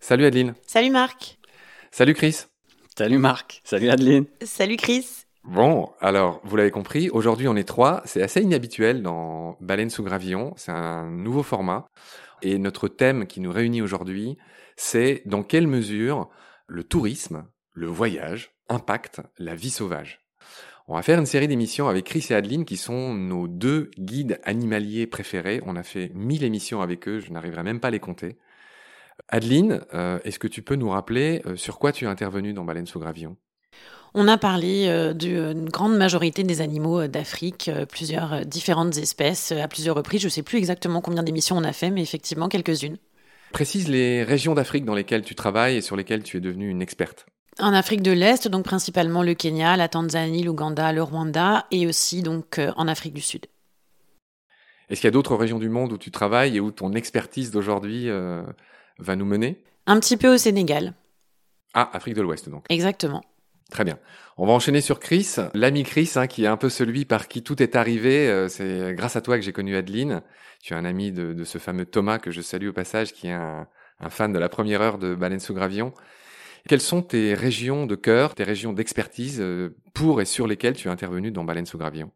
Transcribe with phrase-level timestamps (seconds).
[0.00, 0.54] Salut Adeline.
[0.66, 1.38] Salut Marc.
[1.90, 2.44] Salut Chris.
[2.96, 3.60] Salut Marc.
[3.62, 4.24] Salut Adeline.
[4.42, 5.26] Salut Chris.
[5.44, 8.02] Bon, alors, vous l'avez compris, aujourd'hui on est trois.
[8.06, 10.54] C'est assez inhabituel dans Baleine sous gravillon.
[10.56, 11.86] C'est un nouveau format.
[12.42, 14.38] Et notre thème qui nous réunit aujourd'hui,
[14.76, 16.30] c'est dans quelle mesure
[16.66, 20.27] le tourisme, le voyage, impacte la vie sauvage.
[20.90, 24.40] On va faire une série d'émissions avec Chris et Adeline qui sont nos deux guides
[24.42, 25.60] animaliers préférés.
[25.66, 28.38] On a fait mille émissions avec eux, je n'arriverai même pas à les compter.
[29.28, 32.64] Adeline, euh, est-ce que tu peux nous rappeler euh, sur quoi tu es intervenu dans
[32.64, 33.36] Baleine sous gravillon?
[34.14, 39.94] On a parlé euh, d'une grande majorité des animaux d'Afrique, plusieurs différentes espèces à plusieurs
[39.94, 40.22] reprises.
[40.22, 42.96] Je ne sais plus exactement combien d'émissions on a fait, mais effectivement quelques-unes.
[43.52, 46.80] Précise les régions d'Afrique dans lesquelles tu travailles et sur lesquelles tu es devenue une
[46.80, 47.26] experte.
[47.60, 52.22] En Afrique de l'Est, donc principalement le Kenya, la Tanzanie, l'Ouganda, le Rwanda et aussi
[52.22, 53.46] donc en Afrique du Sud.
[54.88, 57.50] Est-ce qu'il y a d'autres régions du monde où tu travailles et où ton expertise
[57.50, 58.08] d'aujourd'hui
[58.98, 59.62] va nous mener?
[59.86, 60.94] Un petit peu au Sénégal.
[61.74, 62.64] Ah, Afrique de l'Ouest donc.
[62.68, 63.22] Exactement.
[63.70, 63.98] Très bien.
[64.38, 67.42] On va enchaîner sur Chris, l'ami Chris, hein, qui est un peu celui par qui
[67.42, 68.28] tout est arrivé.
[68.28, 70.22] Euh, c'est grâce à toi que j'ai connu Adeline.
[70.62, 73.32] Tu es un ami de, ce fameux Thomas que je salue au passage, qui est
[73.32, 73.66] un,
[74.08, 75.92] fan de la première heure de Baleine sous Gravillon.
[76.68, 80.88] Quelles sont tes régions de cœur, tes régions d'expertise euh, pour et sur lesquelles tu
[80.88, 82.10] es intervenu dans Baleine sous Gravillon?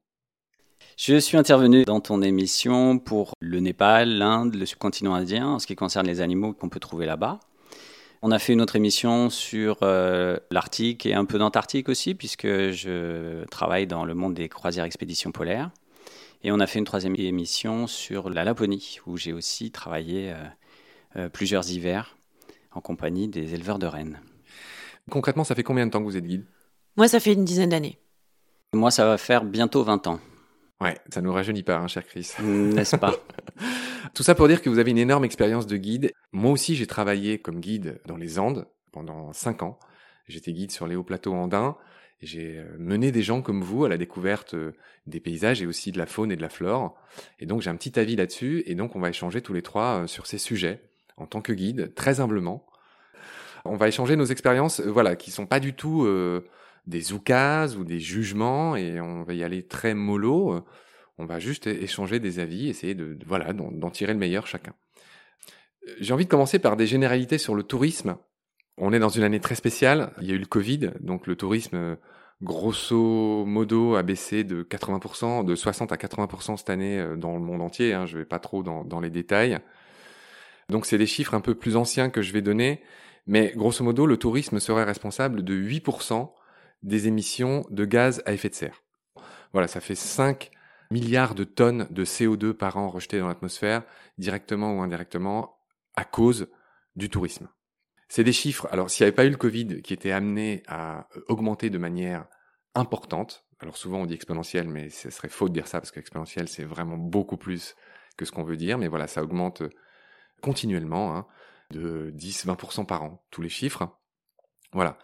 [0.98, 5.66] Je suis intervenu dans ton émission pour le Népal, l'Inde, le subcontinent indien, en ce
[5.66, 7.40] qui concerne les animaux qu'on peut trouver là-bas.
[8.20, 12.46] On a fait une autre émission sur euh, l'Arctique et un peu d'Antarctique aussi, puisque
[12.46, 15.70] je travaille dans le monde des croisières expéditions polaires.
[16.44, 20.34] Et on a fait une troisième émission sur la Laponie, où j'ai aussi travaillé
[21.16, 22.18] euh, plusieurs hivers
[22.72, 24.20] en compagnie des éleveurs de rennes.
[25.10, 26.46] Concrètement, ça fait combien de temps que vous êtes guide?
[26.96, 27.98] Moi, ça fait une dizaine d'années.
[28.72, 30.20] Moi, ça va faire bientôt 20 ans.
[30.80, 32.32] Ouais, ça nous rajeunit pas, hein, cher Chris.
[32.40, 33.14] N'est-ce pas?
[34.14, 36.10] Tout ça pour dire que vous avez une énorme expérience de guide.
[36.32, 39.78] Moi aussi, j'ai travaillé comme guide dans les Andes pendant cinq ans.
[40.26, 41.76] J'étais guide sur les hauts plateaux andins.
[42.20, 44.72] J'ai euh, mené des gens comme vous à la découverte euh,
[45.06, 46.96] des paysages et aussi de la faune et de la flore.
[47.40, 48.62] Et donc j'ai un petit avis là-dessus.
[48.66, 50.80] Et donc on va échanger tous les trois euh, sur ces sujets
[51.16, 52.64] en tant que guide, très humblement.
[53.64, 56.08] On va échanger nos expériences, voilà, qui sont pas du tout
[56.86, 60.64] des oukases ou des jugements et on va y aller très mollo.
[61.18, 64.72] On va juste échanger des avis, essayer de, voilà d'en tirer le meilleur chacun.
[66.00, 68.16] J'ai envie de commencer par des généralités sur le tourisme.
[68.78, 70.12] On est dans une année très spéciale.
[70.20, 71.96] Il y a eu le Covid, donc le tourisme,
[72.40, 77.40] grosso modo, a baissé de 80%, de 60 à 80% cette année euh, dans le
[77.40, 77.92] monde entier.
[77.92, 78.06] Hein.
[78.06, 79.58] Je vais pas trop dans, dans les détails.
[80.68, 82.80] Donc c'est des chiffres un peu plus anciens que je vais donner,
[83.26, 86.32] mais grosso modo, le tourisme serait responsable de 8%
[86.82, 88.82] des émissions de gaz à effet de serre.
[89.52, 90.50] Voilà, ça fait 5
[90.90, 93.82] milliards de tonnes de CO2 par an rejetées dans l'atmosphère,
[94.18, 95.56] directement ou indirectement,
[95.94, 96.48] à cause
[96.96, 97.48] du tourisme.
[98.08, 101.08] C'est des chiffres, alors s'il n'y avait pas eu le Covid qui était amené à
[101.28, 102.26] augmenter de manière
[102.74, 106.48] importante, alors souvent on dit exponentielle, mais ce serait faux de dire ça parce qu'exponentielle
[106.48, 107.74] c'est vraiment beaucoup plus
[108.18, 109.62] que ce qu'on veut dire, mais voilà, ça augmente
[110.42, 111.26] continuellement, hein,
[111.72, 113.88] de 10-20% par an, tous les chiffres.
[114.72, 114.96] Voilà.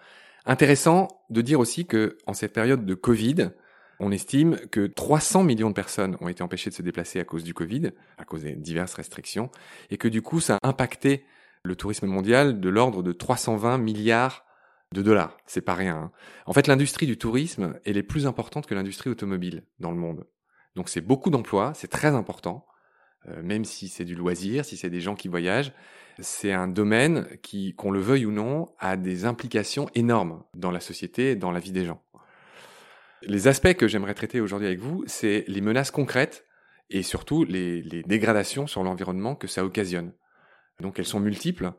[0.47, 3.51] Intéressant de dire aussi que en cette période de Covid,
[4.01, 7.43] on estime que 300 millions de personnes ont été empêchées de se déplacer à cause
[7.43, 9.51] du Covid, à cause des diverses restrictions,
[9.91, 11.25] et que du coup, ça a impacté
[11.65, 14.45] le tourisme mondial de l'ordre de 320 milliards
[14.95, 15.37] de dollars.
[15.47, 15.97] C'est pas rien.
[15.97, 16.13] Hein.
[16.47, 20.27] En fait, l'industrie du tourisme, elle est plus importante que l'industrie automobile dans le monde.
[20.77, 22.65] Donc c'est beaucoup d'emplois, c'est très important,
[23.43, 25.73] même si c'est du loisir, si c'est des gens qui voyagent
[26.21, 30.81] c'est un domaine qui, qu'on le veuille ou non, a des implications énormes dans la
[30.81, 32.03] société et dans la vie des gens.
[33.23, 36.45] Les aspects que j'aimerais traiter aujourd'hui avec vous, c'est les menaces concrètes
[36.91, 40.13] et surtout les, dégradations sur l'environnement que ça occasionne.
[40.81, 41.73] Donc elles sont multiples.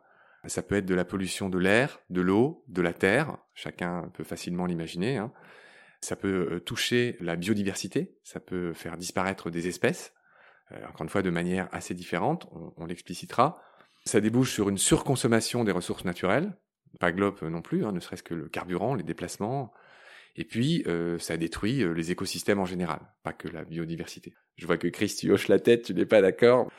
[0.46, 4.24] Ça peut être de la pollution de l'air, de l'eau, de la terre, chacun peut
[4.24, 5.18] facilement l'imaginer.
[5.18, 5.34] Hein.
[6.02, 10.19] Ça peut euh, toucher la biodiversité, ça peut faire disparaître des espèces, euh,
[10.88, 13.62] encore une fois de manière assez différente, on, l'explicitera.
[14.06, 16.56] Ça débouche sur une surconsommation des ressources naturelles,
[17.00, 19.74] pas globe non plus, hein, ne serait-ce que le carburant, les déplacements.
[20.36, 24.34] Et puis, euh, ça détruit euh, les écosystèmes en général, pas que la biodiversité.
[24.58, 26.72] Je vois que Chris, tu hoches la tête, tu n'es pas d'accord.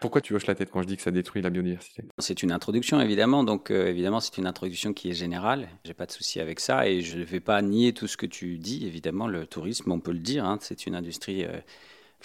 [0.00, 2.02] Pourquoi tu hoches la tête quand je dis que ça détruit la biodiversité?
[2.18, 3.44] C'est une introduction, évidemment.
[3.44, 5.68] Donc, euh, évidemment, c'est une introduction qui est générale.
[5.84, 6.88] J'ai pas de souci avec ça.
[6.88, 8.86] Et je ne vais pas nier tout ce que tu dis.
[8.86, 11.46] Évidemment, le tourisme, on peut le dire, hein, c'est une industrie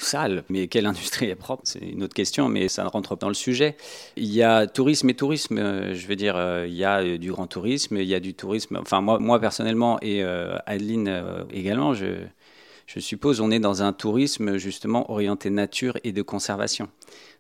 [0.03, 0.43] sale.
[0.49, 3.75] Mais quelle industrie est propre C'est une autre question, mais ça rentre dans le sujet.
[4.17, 5.57] Il y a tourisme et tourisme.
[5.57, 8.19] Euh, je veux dire, euh, il y a euh, du grand tourisme, il y a
[8.19, 8.77] du tourisme.
[8.77, 10.23] Enfin, moi, moi personnellement, et
[10.65, 12.25] Adeline également, je,
[12.97, 16.89] suppose, on est dans un tourisme justement orienté nature et de conservation.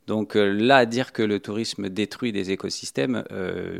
[0.07, 3.23] Donc là, dire que le tourisme détruit des écosystèmes,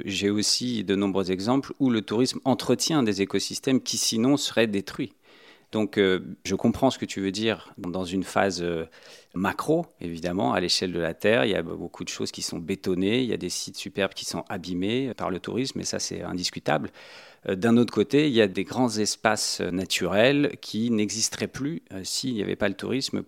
[0.06, 5.14] j'ai aussi de nombreux exemples où le tourisme entretient des écosystèmes qui sinon seraient détruits.
[5.72, 8.64] Donc euh, je comprends ce que tu veux dire dans une phase
[9.34, 11.46] macro, évidemment, à l'échelle de la Terre.
[11.46, 14.14] Il y a beaucoup de choses qui sont bétonnées, il y a des sites superbes
[14.14, 16.92] qui sont abîmés par le tourisme, et ça c'est indiscutable.
[17.48, 22.44] D'un autre côté, il y a des grands espaces naturels qui n'existeraient plus s'il n'y
[22.44, 23.24] avait pas le tourisme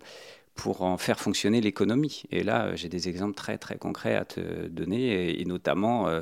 [0.55, 2.23] pour en faire fonctionner l'économie.
[2.31, 6.21] Et là, euh, j'ai des exemples très très concrets à te donner, et, notamment, euh,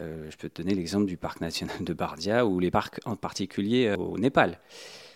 [0.00, 3.16] euh, je peux te donner l'exemple du parc national de Bardia ou les parcs en
[3.16, 4.58] particulier au Népal.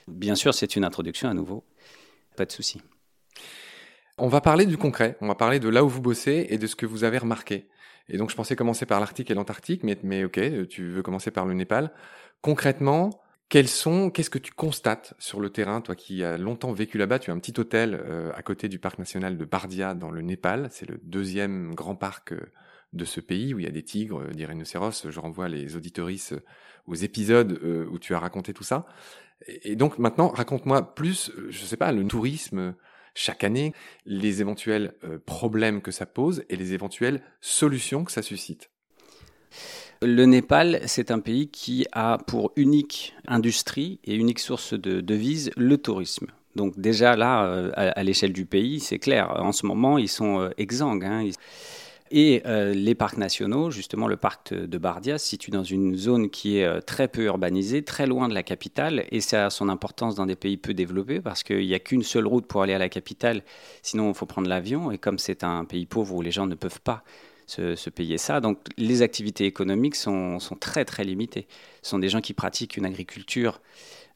[0.08, 1.64] Bien sûr, c'est une introduction à nouveau,
[2.37, 2.81] pas de souci.
[4.19, 6.66] On va parler du concret, on va parler de là où vous bossez et de
[6.66, 7.69] ce que vous avez remarqué.
[8.08, 11.31] Et donc je pensais commencer par l'Arctique et l'Antarctique, mais, mais ok, tu veux commencer
[11.31, 11.93] par le Népal.
[12.40, 13.22] Concrètement,
[13.52, 17.19] quels sont, qu'est-ce que tu constates sur le terrain, toi qui as longtemps vécu là-bas?
[17.19, 20.22] Tu as un petit hôtel euh, à côté du parc national de Bardia dans le
[20.22, 20.69] Népal.
[20.70, 22.40] C'est le deuxième grand parc euh,
[22.94, 25.06] de ce pays où il y a des tigres, euh, des rhinocéros.
[25.10, 26.34] Je renvoie les auditoristes
[26.87, 27.60] aux épisodes
[27.90, 28.87] où tu as raconté tout ça.
[29.46, 32.74] Et, donc maintenant, raconte-moi plus, je sais pas, le tourisme
[33.14, 33.74] chaque année,
[34.06, 34.94] les éventuels
[35.26, 38.70] problèmes que ça pose et les éventuelles solutions que ça suscite.
[40.00, 45.50] Le Népal, c'est un pays qui a pour unique industrie et unique source de devises
[45.56, 46.26] le tourisme.
[46.56, 50.40] Donc déjà là, euh, à, l'échelle du pays, c'est clair, en ce moment, ils sont
[50.40, 51.04] euh, exsangues.
[51.04, 51.28] Hein.
[52.14, 56.28] Et euh, les parcs nationaux, justement le parc de Bardia, se situe dans une zone
[56.28, 60.14] qui est très peu urbanisée, très loin de la capitale, et ça a son importance
[60.14, 62.78] dans des pays peu développés, parce qu'il n'y a qu'une seule route pour aller à
[62.78, 63.42] la capitale,
[63.82, 66.54] sinon il faut prendre l'avion, et comme c'est un pays pauvre où les gens ne
[66.54, 67.02] peuvent pas
[67.46, 68.40] se, payer ça.
[68.40, 71.46] Donc les activités économiques sont, très très limitées.
[71.82, 73.60] Ce sont des gens qui pratiquent une agriculture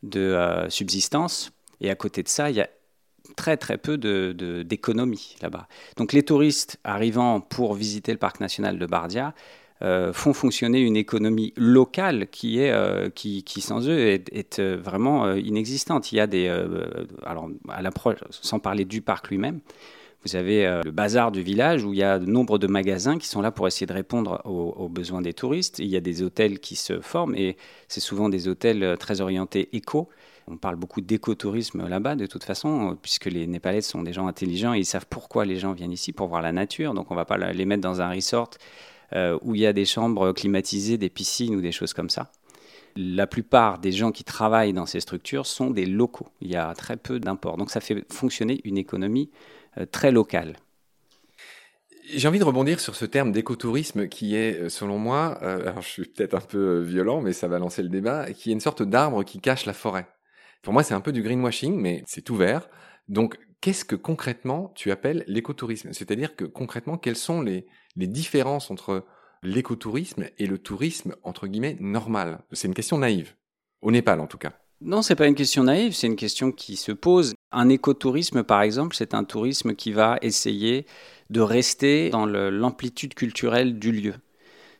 [0.02, 2.68] de euh, subsistance et à côté de ça, il y a
[3.34, 5.68] très très peu d'économie de, là-bas.
[5.96, 9.34] Donc les touristes arrivant pour visiter le parc national de Bardia
[9.82, 16.12] euh, font fonctionner une économie locale qui est euh, qui, sans eux est, vraiment inexistante.
[16.12, 16.48] Il y a des
[17.24, 19.60] alors à l'approche sans parler du parc lui-même,
[20.26, 23.28] vous avez euh, le bazar du village où il y a nombre de magasins qui
[23.28, 25.78] sont là pour essayer de répondre aux, besoins des touristes.
[25.78, 27.56] Il y a des hôtels qui se forment et
[27.86, 30.08] c'est souvent des hôtels euh, très orientés éco.
[30.48, 34.26] On parle beaucoup d'écotourisme là-bas, de toute façon, euh, puisque les Népalais sont des gens
[34.26, 36.94] intelligents et ils savent pourquoi les gens viennent ici, pour voir la nature.
[36.94, 38.50] Donc on ne va pas les mettre dans un resort
[39.42, 42.32] où il y a des chambres climatisées, des piscines ou des choses comme ça.
[42.96, 46.28] La plupart des gens qui travaillent dans ces structures sont des locaux.
[46.40, 47.58] Il y a très peu d'imports.
[47.58, 49.30] Donc ça fait fonctionner une économie
[49.76, 50.56] euh, très local.
[52.08, 55.82] J'ai envie de rebondir sur ce terme d'écotourisme qui est, euh, selon moi, euh, alors
[55.82, 58.60] je suis peut-être un peu violent, mais ça va lancer le débat, qui est une
[58.60, 60.06] sorte d'arbre qui cache la forêt.
[60.66, 62.68] Pour moi, c'est un peu du greenwashing, mais c'est ouvert.
[63.06, 65.92] Donc, qu'est-ce que concrètement tu appelles l'écotourisme?
[65.92, 69.04] C'est-à-dire que concrètement, quelles sont les, les différences entre
[69.44, 72.40] l'écotourisme et le tourisme, entre guillemets, normal?
[72.50, 73.36] C'est une question naïve.
[73.80, 74.54] Au Népal, en tout cas.
[74.80, 77.34] Non, c'est pas une question naïve, c'est une question qui se pose.
[77.52, 80.84] Un écotourisme, par exemple, c'est un tourisme qui va essayer
[81.30, 84.14] de rester dans l'amplitude culturelle du lieu.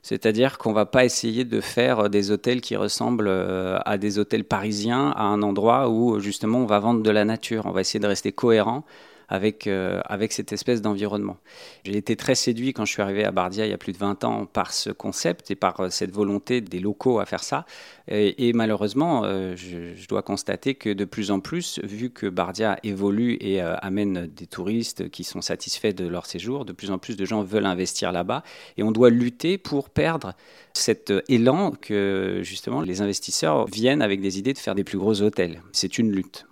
[0.08, 4.20] C'est-à-dire qu'on ne va pas essayer de faire des hôtels qui ressemblent euh, à des
[4.20, 7.66] hôtels parisiens à un endroit où justement on va vendre de la nature.
[7.66, 8.84] On va essayer de rester cohérent
[9.28, 11.38] avec, euh, avec cette espèce d'environnement.
[11.84, 13.98] J'ai été très séduit quand je suis arrivé à Bardia il y a plus de
[13.98, 17.66] 20 ans par ce concept et par euh, cette volonté des locaux à faire ça.
[18.08, 23.36] Et, malheureusement, euh, je, dois constater que de plus en plus, vu que Bardia évolue
[23.40, 27.24] et amène des touristes qui sont satisfaits de leur séjour, de plus en plus de
[27.24, 28.44] gens veulent investir là-bas
[28.76, 30.34] et on doit lutter pour perdre
[30.74, 35.20] cet élan que justement les investisseurs viennent avec des idées de faire des plus gros
[35.22, 35.60] hôtels.
[35.72, 36.46] C'est une lutte.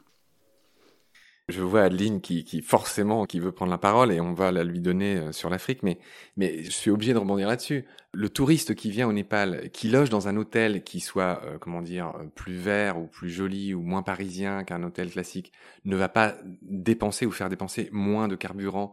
[1.50, 4.80] Je vois Adeline qui, forcément qui veut prendre la parole et on va la lui
[4.80, 5.98] donner euh, sur l'Afrique, mais,
[6.38, 7.84] mais je suis obligé de rebondir là-dessus.
[8.14, 11.82] Le touriste qui vient au Népal, qui loge dans un hôtel qui soit, euh, comment
[11.82, 15.52] dire, euh, plus vert ou plus joli ou moins parisien qu'un hôtel classique,
[15.84, 18.92] ne va pas dépenser ou faire dépenser moins de carburant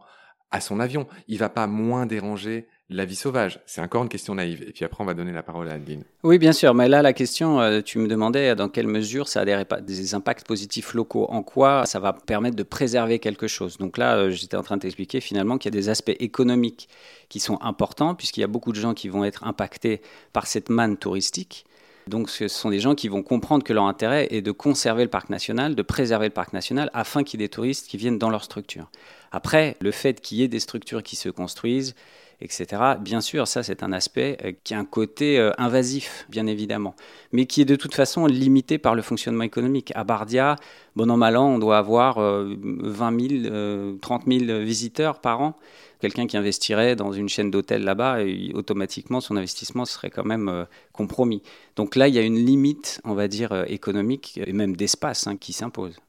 [0.52, 1.06] à son avion.
[1.28, 3.60] Il va pas moins déranger la vie sauvage.
[3.66, 4.62] C'est encore une question naïve.
[4.68, 6.04] Et puis après, on va donner la parole à Adeline.
[6.22, 6.74] Oui, bien sûr.
[6.74, 10.46] Mais là, la question, euh, tu me demandais dans quelle mesure ça a des, impacts
[10.46, 11.26] positifs locaux.
[11.30, 13.78] En quoi ça va permettre de préserver quelque chose?
[13.78, 16.88] Donc là, euh, j'étais en train de t'expliquer finalement qu'il y a des aspects économiques
[17.28, 20.68] qui sont importants, puisqu'il y a beaucoup de gens qui vont être impactés par cette
[20.68, 21.64] manne touristique.
[22.06, 25.10] Donc ce sont des gens qui vont comprendre que leur intérêt est de conserver le
[25.10, 28.18] parc national, de préserver le parc national, afin qu'il y ait des touristes qui viennent
[28.18, 28.90] dans leur structure.
[29.30, 31.94] Après, le fait qu'il y ait des structures qui se construisent,
[32.42, 32.82] etc.
[33.00, 36.94] Bien sûr, ça c'est un aspect euh, qui a un côté euh, invasif, bien évidemment,
[37.32, 39.92] mais qui est de toute façon limité par le fonctionnement économique.
[39.94, 40.56] À Bardia,
[40.96, 45.56] bon an mal an, on doit avoir 20 000, 30 000 visiteurs par an.
[46.00, 48.18] Quelqu'un qui investirait dans une chaîne d'hôtels là-bas,
[48.54, 51.42] automatiquement son investissement serait quand même compromis.
[51.76, 55.36] Donc là, il y a une limite, on va dire, économique et même d'espace hein,
[55.36, 56.00] qui s'impose.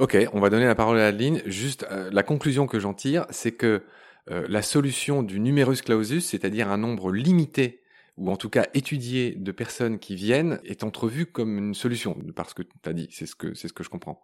[0.00, 1.42] Ok, on va donner la parole à Adeline.
[1.46, 3.82] Juste, la conclusion que j'en tire, c'est que
[4.30, 7.82] euh, la solution du numerus clausus, c'est-à-dire un nombre limité
[8.18, 12.52] ou en tout cas étudié de personnes qui viennent, est entrevue comme une solution, parce
[12.52, 14.20] que tu as dit, c'est ce que, ce que je comprends.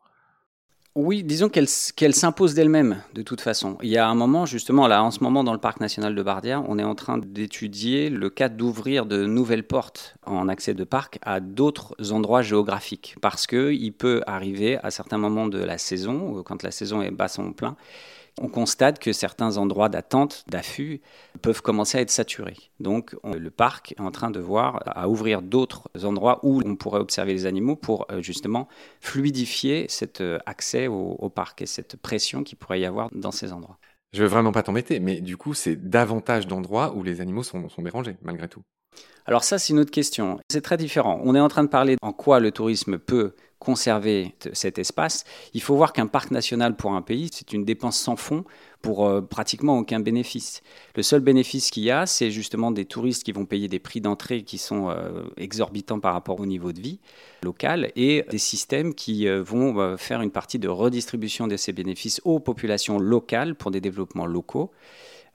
[0.96, 3.78] Oui, disons qu'elle s'impose d'elle-même, de toute façon.
[3.82, 6.23] Il y a un moment, justement, là, en ce moment, dans le parc national de
[6.23, 10.84] Bardia, on est en train d'étudier le cas d'ouvrir de nouvelles portes en accès de
[10.84, 13.16] parc à d'autres endroits géographiques.
[13.20, 17.40] Parce qu'il peut arriver à certains moments de la saison, quand la saison est basse
[17.40, 17.76] en plein,
[18.40, 21.00] on constate que certains endroits d'attente, d'affût,
[21.42, 22.56] peuvent commencer à être saturés.
[22.80, 27.00] Donc le parc est en train de voir à ouvrir d'autres endroits où on pourrait
[27.00, 28.68] observer les animaux pour euh, justement
[29.00, 33.52] fluidifier cet euh, accès au, parc et cette pression qu'il pourrait y avoir dans ces
[33.52, 33.78] endroits.
[34.12, 37.68] Je veux vraiment pas t'embêter, mais du coup, c'est davantage d'endroits où les animaux sont,
[37.68, 38.62] sont dérangés, malgré tout.
[39.26, 40.38] Alors ça, c'est une autre question.
[40.50, 41.20] C'est très différent.
[41.24, 45.24] On est en train de parler en quoi le tourisme peut conserver cet espace.
[45.54, 48.44] Il faut voir qu'un parc national pour un pays, c'est une dépense sans fond
[48.82, 50.62] pour euh, pratiquement aucun bénéfice.
[50.94, 54.02] Le seul bénéfice qu'il y a, c'est justement des touristes qui vont payer des prix
[54.02, 57.00] d'entrée qui sont euh, exorbitants par rapport au niveau de vie
[57.42, 62.20] local et des systèmes qui euh, vont faire une partie de redistribution de ces bénéfices
[62.24, 64.70] aux populations locales pour des développements locaux.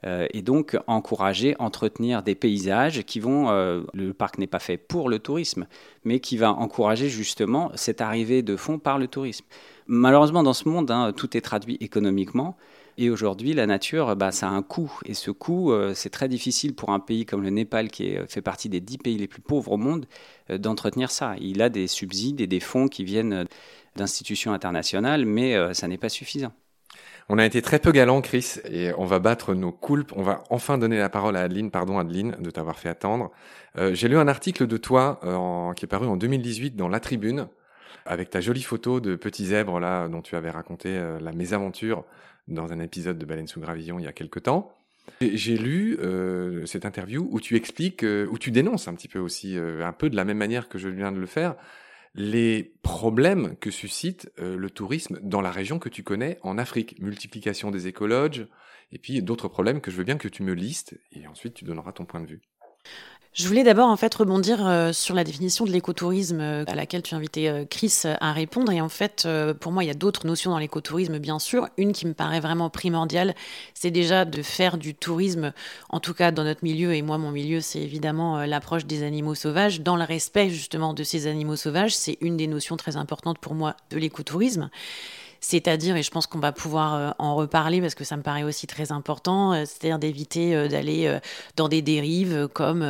[0.06, 4.78] Euh, et donc encourager, entretenir des paysages qui vont, euh, le parc n'est pas fait
[4.78, 5.66] pour le tourisme,
[6.04, 9.44] mais qui va encourager justement cette arrivée de fonds par le tourisme.
[9.86, 12.56] Malheureusement, dans ce monde, hein, tout est traduit économiquement.
[12.96, 14.92] Et aujourd'hui, la nature, bah, ça a un coût.
[15.04, 18.42] Et ce coût, euh, c'est très difficile pour un pays comme le Népal, qui fait
[18.42, 20.06] partie des dix pays les plus pauvres au monde,
[20.48, 21.34] d'entretenir ça.
[21.40, 23.46] Il a des subsides et des fonds qui viennent
[23.96, 26.52] d'institutions internationales, mais ça n'est pas suffisant.
[27.32, 30.12] On a été très peu galant, Chris, et on va battre nos coulpes.
[30.16, 31.70] On va enfin donner la parole à Adeline.
[31.70, 33.30] Pardon, Adeline, de t'avoir fait attendre.
[33.78, 36.98] Euh, j'ai lu un article de toi euh, qui est paru en 2018 dans La
[36.98, 37.46] Tribune,
[38.04, 42.04] avec ta jolie photo de petit zèbre là, dont tu avais raconté euh, la mésaventure
[42.48, 44.74] dans un épisode de Baleine sous gravillon il y a quelque temps.
[45.20, 45.98] J'ai lu
[46.66, 50.16] cette interview où tu expliques, où tu dénonces un petit peu aussi, un peu de
[50.16, 51.54] la même manière que je viens de le faire,
[52.14, 57.00] les problèmes que suscite euh, le tourisme dans la région que tu connais en Afrique.
[57.00, 58.46] Multiplication des écologes,
[58.92, 61.64] et puis d'autres problèmes que je veux bien que tu me listes, et ensuite tu
[61.64, 62.40] donneras ton point de vue.
[63.32, 67.02] Je voulais d'abord en fait rebondir euh, sur la définition de l'écotourisme euh, à laquelle
[67.02, 68.72] tu as invité euh, Chris à répondre.
[68.72, 69.28] Et en fait,
[69.60, 71.68] pour moi, il y a d'autres notions dans l'écotourisme, bien sûr.
[71.76, 73.36] Une qui me paraît vraiment primordiale,
[73.72, 75.52] c'est déjà de faire du tourisme,
[75.90, 79.36] en tout cas dans notre milieu, et moi, mon milieu, c'est évidemment l'approche des animaux
[79.36, 81.94] sauvages, dans le respect justement de ces animaux sauvages.
[81.94, 84.70] C'est une des notions très importantes pour moi de l'écotourisme.
[85.40, 88.42] C'est-à-dire, et je pense qu'on va pouvoir euh, en reparler parce que ça me paraît
[88.42, 91.18] aussi très important, euh, c'est-à-dire d'éviter euh, d'aller
[91.56, 92.86] dans des dérives comme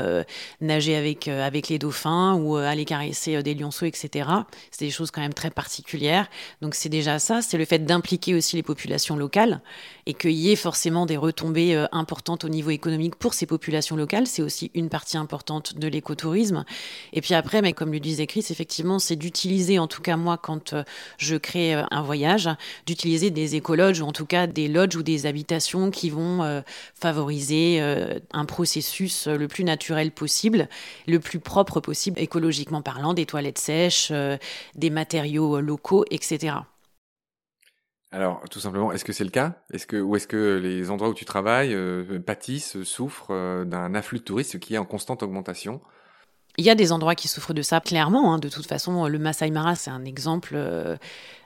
[0.60, 4.28] nager avec, avec les dauphins ou aller caresser des lionceaux, etc.
[4.70, 6.28] C'est des choses quand même très particulières.
[6.60, 9.60] Donc c'est déjà ça, c'est le fait d'impliquer aussi les populations locales
[10.06, 14.26] et qu'il y ait forcément des retombées importantes au niveau économique pour ces populations locales.
[14.26, 16.64] C'est aussi une partie importante de l'écotourisme.
[17.12, 20.36] Et puis après, mais comme le disait Chris, effectivement, c'est d'utiliser, en tout cas moi,
[20.36, 20.74] quand
[21.18, 22.39] je crée un voyage,
[22.86, 26.60] d'utiliser des écologes ou en tout cas des lodges ou des habitations qui vont euh,
[26.94, 30.68] favoriser euh, un processus le plus naturel possible,
[31.06, 34.36] le plus propre possible écologiquement parlant, des toilettes sèches, euh,
[34.74, 36.56] des matériaux locaux, etc.
[38.12, 39.54] Alors, tout simplement, est-ce que c'est le cas?
[39.72, 41.76] Est-ce que ou est-ce que les endroits où tu travailles
[42.26, 45.80] pâtissent, souffrent d'un afflux de touristes qui est en constante augmentation?
[46.60, 48.34] Il y a des endroits qui souffrent de ça, clairement.
[48.34, 48.38] Hein.
[48.38, 50.96] De toute façon, le Masai Mara, c'est un exemple euh,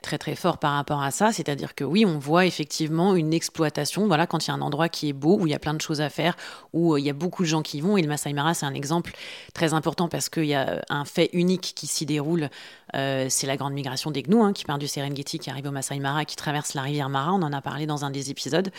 [0.01, 1.31] très très fort par rapport à ça.
[1.31, 4.07] C'est-à-dire que oui, on voit effectivement une exploitation.
[4.07, 5.73] Voilà, quand il y a un endroit qui est beau, où il y a plein
[5.73, 6.35] de choses à faire,
[6.73, 7.95] où euh, il y a beaucoup de gens qui vont.
[7.95, 9.13] Et le Masai Mara, c'est un exemple
[9.53, 12.49] très important parce qu'il y a un fait unique qui s'y déroule.
[12.95, 15.71] Euh, c'est la grande migration des gnous, hein, qui part du Serengeti, qui arrive au
[15.71, 17.31] Masai Mara, qui traverse la rivière Mara.
[17.31, 18.69] On en a parlé dans un des épisodes.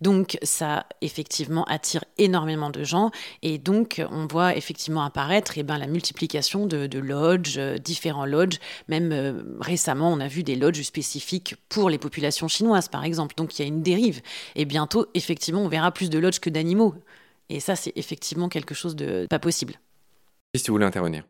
[0.00, 3.10] Donc, ça effectivement attire énormément de gens.
[3.42, 8.24] Et donc, on voit effectivement apparaître et eh ben, la multiplication de, lodges, euh, différents
[8.24, 8.60] lodges.
[8.86, 13.34] Même euh, récemment, on a vu des lodges spécifiques pour les populations chinoises, par exemple.
[13.34, 14.20] Donc il y a une dérive.
[14.54, 16.94] Et bientôt, effectivement, on verra plus de lodges que d'animaux.
[17.48, 19.74] Et ça, c'est effectivement quelque chose de pas possible.
[20.54, 21.24] Si vous voulez intervenir?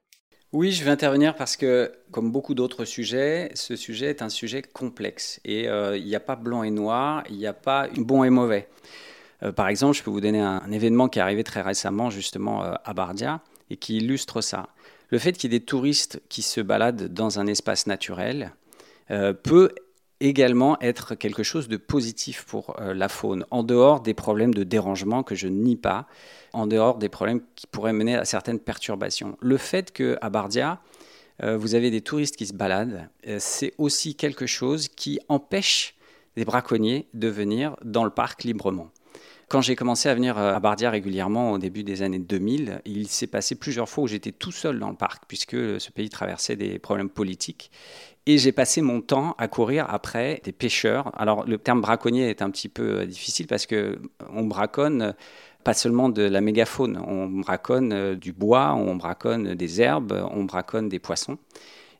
[0.53, 4.61] Oui, je vais intervenir parce que, comme beaucoup d'autres sujets, ce sujet est un sujet
[4.61, 5.41] complexe.
[5.47, 8.29] Et euh, il n'y a pas blanc et noir, il n'y a pas bon et
[8.29, 8.69] mauvais.
[9.57, 12.93] par exemple, je peux vous donner un, événement qui est arrivé très récemment justement à
[12.93, 13.41] Bardia
[13.73, 14.69] et qui illustre ça.
[15.09, 18.53] Le fait qu'il y ait des touristes qui se baladent dans un espace naturel
[19.43, 19.75] peut
[20.23, 24.63] également être quelque chose de positif pour euh, la faune, en dehors des problèmes de
[24.63, 26.07] dérangement que je nie pas,
[26.53, 29.37] en dehors des problèmes qui pourraient mener à certaines perturbations.
[29.41, 30.81] Le fait qu'à Bardia,
[31.43, 35.97] euh, vous avez des touristes qui se baladent, euh, c'est aussi quelque chose qui empêche
[36.37, 38.91] des braconniers de venir dans le parc librement.
[39.53, 43.27] Quand j'ai commencé à venir à Bardia régulièrement au début des années 2000, il s'est
[43.27, 46.79] passé plusieurs fois où j'étais tout seul dans le parc, puisque ce pays traversait des
[46.79, 47.71] problèmes politiques.
[48.25, 51.13] Et j'ai passé mon temps à courir après des pêcheurs.
[51.21, 53.97] Alors le terme braconnier est un petit peu euh, difficile parce que euh,
[54.33, 55.13] on braconne euh,
[55.65, 60.89] pas seulement de la mégafaune, on braconne du bois, on braconne des herbes, on braconne
[60.89, 61.37] des poissons.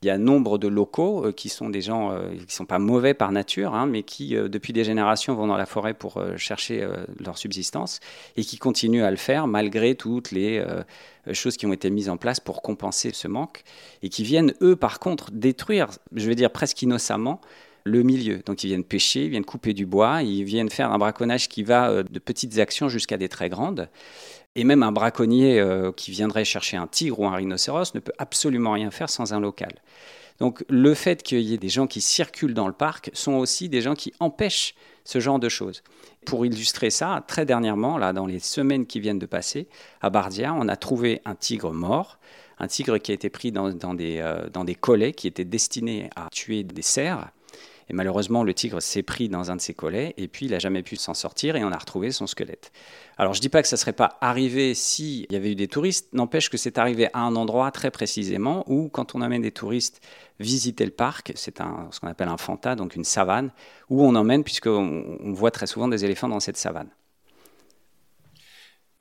[0.03, 3.15] Il y a nombre de locaux qui sont des gens qui ne sont pas mauvais
[3.15, 6.87] par nature, hein, mais qui, depuis des générations, vont dans la forêt pour chercher
[7.21, 8.01] leur subsistance
[8.37, 10.63] et qui continuent à le faire malgré toutes les
[11.29, 13.63] euh, choses qui ont été mises en place pour compenser ce manque,
[14.03, 17.41] et qui viennent, eux, par contre, détruire, je vais dire presque innocemment,
[17.85, 18.39] le milieu.
[18.47, 21.63] Donc ils viennent pêcher, ils viennent couper du bois, ils viennent faire un braconnage qui
[21.63, 23.89] va euh, de petites actions jusqu'à des très grandes.
[24.55, 28.13] Et même un braconnier euh, qui viendrait chercher un tigre ou un rhinocéros ne peut
[28.19, 29.73] absolument rien faire sans un local.
[30.39, 33.69] Donc le fait qu'il y ait des gens qui circulent dans le parc sont aussi
[33.69, 34.75] des gens qui empêchent
[35.05, 35.83] ce genre de choses.
[36.27, 39.69] Pour illustrer ça, très dernièrement, là, dans les semaines qui viennent de passer,
[40.01, 42.19] à Bardia, on a trouvé un tigre mort,
[42.59, 46.11] un tigre qui a été pris dans, des, euh, dans des collets qui étaient destinés
[46.15, 47.31] à tuer des cerfs.
[47.93, 50.83] Malheureusement, le tigre s'est pris dans un de ces collets et puis il n'a jamais
[50.83, 52.73] pu s'en sortir et on a retrouvé son squelette.
[53.19, 56.13] Alors je dis pas que ça serait pas arrivé s'il y avait eu des touristes,
[56.13, 60.01] n'empêche que c'est arrivé à un endroit très précisément où quand on amène des touristes
[60.41, 61.33] visiter le parc.
[61.37, 63.51] C'est ce qu'on appelle un fanta, donc une savane,
[63.89, 66.89] où on emmène, puisqu'on on voit très souvent des éléphants dans cette savane.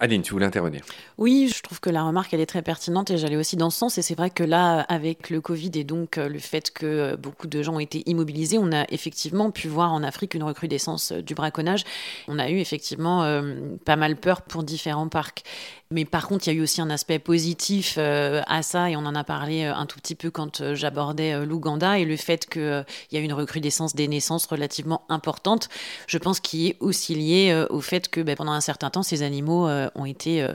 [0.04, 0.82] Aline, tu voulais intervenir
[1.20, 3.78] Oui, je trouve que la remarque, elle est très pertinente et j'allais aussi dans ce
[3.78, 4.00] sens.
[4.00, 7.18] Et c'est vrai que là, avec le Covid et donc euh, le fait que euh,
[7.18, 11.12] beaucoup de gens ont été immobilisés, on a effectivement pu voir en Afrique une recrudescence
[11.12, 11.84] euh, du braconnage.
[12.28, 13.42] On a eu effectivement
[13.86, 15.44] pas mal peur pour différents parcs.
[15.92, 19.06] Mais par contre, il y a eu aussi un aspect positif à ça, et on
[19.06, 23.18] en a parlé un tout petit peu quand j'abordais l'Ouganda, et le fait qu'il y
[23.18, 25.68] a une recrudescence des naissances relativement importante,
[26.08, 29.22] je pense qu'il est aussi lié au fait que ben, pendant un certain temps, ces
[29.22, 30.54] animaux ont été euh,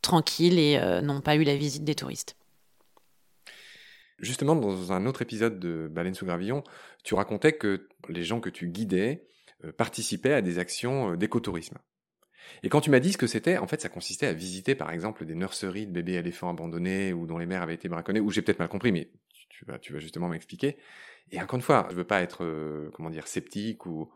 [0.00, 2.36] tranquilles et euh, n'ont pas eu la visite des touristes.
[4.18, 6.62] Justement, dans un autre épisode de Baleine sous gravillon,
[7.02, 9.26] tu racontais que les gens que tu guidais
[9.64, 11.78] euh, participaient à des actions d'écotourisme.
[12.62, 14.90] Et quand tu m'as dit ce que c'était, en fait, ça consistait à visiter, par
[14.90, 18.30] exemple, des nurseries de bébés éléphants abandonnés ou dont les mères avaient été braconnées, ou
[18.30, 19.10] j'ai peut-être mal compris, mais
[19.50, 20.76] tu vas, justement m'expliquer.
[21.30, 24.10] Et encore une fois, je veux pas être, comment dire, sceptique ou,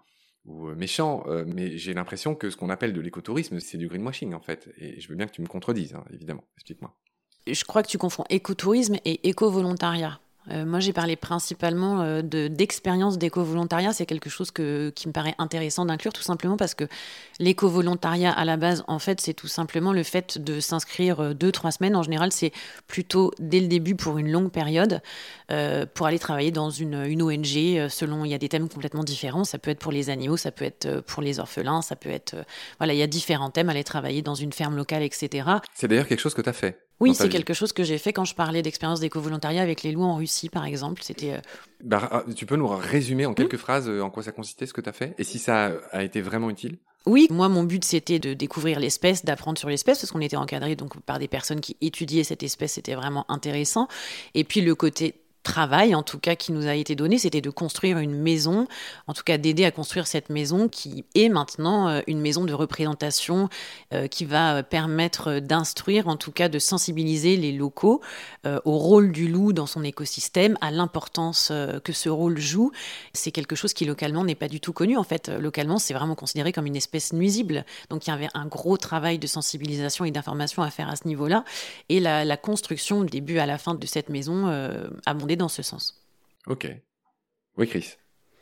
[0.47, 3.89] ou euh, méchant, euh, mais j'ai l'impression que ce qu'on appelle de l'écotourisme, c'est du
[3.89, 4.73] greenwashing en fait.
[4.79, 6.45] Et je veux bien que tu me contredises, hein, évidemment.
[6.57, 6.95] Explique-moi.
[7.47, 10.21] Je crois que tu confonds écotourisme et éco-volontariat.
[10.51, 13.93] Euh, moi, j'ai parlé principalement euh, de, d'expérience d'éco-volontariat.
[13.93, 14.63] C'est quelque chose qui
[15.09, 16.85] me paraît intéressant d'inclure, tout simplement parce que
[17.41, 21.53] l'éco-volontariat, à la base, en fait, c'est tout simplement le fait de s'inscrire euh, deux,
[21.53, 21.97] trois semaines.
[21.97, 22.53] En général, c'est
[22.87, 25.01] plutôt dès le début pour une longue période,
[25.95, 27.89] pour aller travailler dans une, une ONG.
[27.89, 29.45] selon, il y a des thèmes complètement différents.
[29.45, 32.37] Ça peut être pour les animaux, ça peut être pour les orphelins, ça peut être.
[32.79, 33.69] voilà, il y a différents thèmes.
[33.69, 35.49] Aller travailler dans une ferme locale, etc.
[35.75, 36.86] C'est d'ailleurs quelque chose que tu as fait.
[37.01, 40.05] Oui, c'est quelque chose que j'ai fait quand je parlais d'expérience d'éco-volontariat avec les loups
[40.05, 41.03] en Russie, par exemple.
[41.03, 41.35] C'était.
[41.35, 41.41] Euh,
[41.85, 43.59] bah, ah, tu peux nous résumer en quelques mmh.
[43.59, 46.03] phrases euh, en quoi ça consistait, ce que tu as fait, et si ça a
[46.03, 46.79] été vraiment utile?
[47.07, 50.75] Oui, moi mon but c'était de découvrir l'espèce, d'apprendre sur l'espèce parce qu'on était encadré
[50.75, 53.87] donc par des personnes qui étudiaient cette espèce, c'était vraiment intéressant.
[54.35, 55.15] Et puis le côté
[55.47, 58.67] travail, en tout cas, qui nous a été donné, c'était de construire une maison,
[59.07, 62.53] en tout cas d'aider à construire cette maison qui est maintenant euh, une maison de
[62.53, 63.49] représentation
[63.95, 68.01] euh, qui va permettre d'instruire, en tout cas de sensibiliser les locaux
[68.45, 71.53] euh, au rôle du loup dans son écosystème, à l'importance
[71.85, 72.73] que ce rôle joue.
[73.13, 74.97] C'est quelque chose qui localement n'est pas du tout connu.
[74.97, 77.65] En fait, localement, c'est vraiment considéré comme une espèce nuisible.
[77.89, 81.07] Donc il y avait un gros travail de sensibilisation et d'information à faire à ce
[81.07, 81.45] niveau-là.
[81.89, 84.47] Et la, construction, du début à la fin de cette maison,
[85.07, 86.03] abondait dans ce sens.
[86.46, 86.68] Ok.
[87.57, 87.96] Oui, Chris.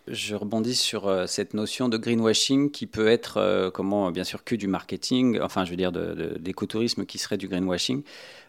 [0.07, 4.45] Je rebondis sur euh, cette notion de greenwashing qui peut être, euh, comment, bien sûr,
[4.45, 8.03] que du marketing, enfin, je veux dire, d'écotourisme qui serait du greenwashing.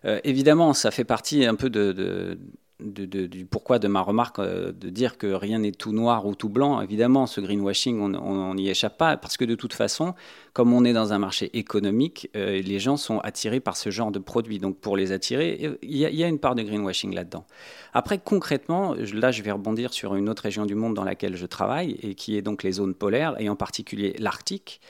[0.03, 2.38] Euh, évidemment, ça fait partie un peu de,
[2.79, 6.49] du pourquoi de ma remarque euh, de dire que rien n'est tout noir ou tout
[6.49, 6.81] blanc.
[6.81, 10.13] Évidemment, ce greenwashing, on n'y échappe pas, parce que de toute façon,
[10.53, 14.11] comme on est dans un marché économique, euh, les gens sont attirés par ce genre
[14.11, 14.59] de produits.
[14.59, 17.45] Donc pour les attirer, il y, a une part de greenwashing là-dedans.
[17.93, 21.45] Après, concrètement, là, je vais rebondir sur une autre région du monde dans laquelle je
[21.45, 24.81] travaille, et qui est donc les zones polaires, et en particulier l'Arctique.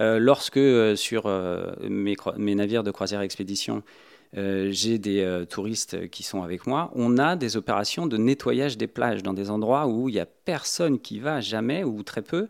[0.00, 0.60] Euh, lorsque
[0.96, 1.26] sur
[1.82, 3.82] mes, mes, navires de croisière expédition,
[4.36, 8.78] euh, j'ai des euh, touristes qui sont avec moi, on a des opérations de nettoyage
[8.78, 12.22] des plages dans des endroits où il n'y a personne qui va jamais ou très
[12.22, 12.48] peu,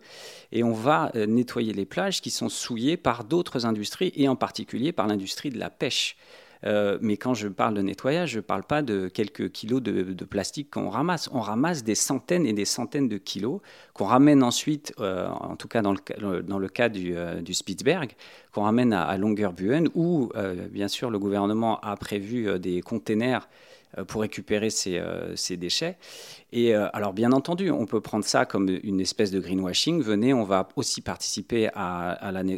[0.52, 4.36] et on va euh, nettoyer les plages qui sont souillées par d'autres industries, et en
[4.36, 6.16] particulier par l'industrie de la pêche.
[6.64, 10.24] Euh, mais quand je parle de nettoyage, je ne parle pas de quelques kilos de,
[10.24, 11.28] plastique qu'on ramasse.
[11.32, 13.60] On ramasse des centaines et des centaines de kilos
[13.94, 17.54] qu'on ramène ensuite, euh, en tout cas dans le, dans le cas du, euh, du
[17.54, 18.12] Spitzberg,
[18.52, 20.30] qu'on ramène à, à Longyearbyen, où
[20.70, 23.48] bien sûr le gouvernement a prévu des containers
[24.06, 25.96] pour récupérer ces, euh, déchets.
[26.52, 30.02] Et euh, alors, bien entendu, on peut prendre ça comme une espèce de greenwashing.
[30.02, 31.68] Venez, on va aussi participer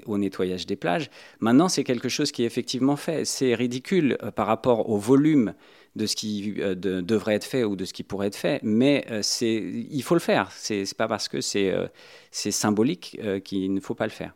[0.06, 1.10] au nettoyage des plages.
[1.40, 3.24] Maintenant, c'est quelque chose qui est effectivement fait.
[3.24, 5.54] C'est ridicule par rapport au volume
[5.96, 9.06] de ce qui devrait être fait ou de ce qui pourrait être fait, mais
[9.40, 10.50] il faut le faire.
[10.52, 11.90] C'est, pas parce que c'est
[12.32, 14.34] symbolique qu'il ne faut pas le faire.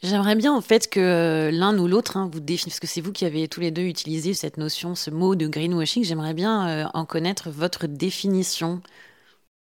[0.00, 3.00] J'aimerais bien en fait que euh, l'un ou l'autre hein, vous définisse, parce que c'est
[3.00, 6.04] vous qui avez tous les deux utilisé cette notion, ce mot de greenwashing.
[6.04, 8.80] J'aimerais bien euh, en connaître votre définition.